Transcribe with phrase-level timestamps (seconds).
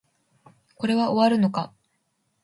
[0.77, 1.71] これは終わるのか